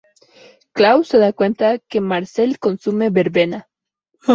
Klaus 0.73 1.09
se 1.09 1.19
da 1.19 1.31
cuenta 1.31 1.77
que 1.77 2.01
Marcel 2.01 2.57
consume 2.57 3.11
verbena. 3.11 3.67